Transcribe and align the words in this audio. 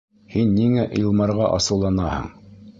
Һин 0.35 0.55
ниңә 0.59 0.87
Илмарға 1.01 1.53
асыуланаһың? 1.61 2.29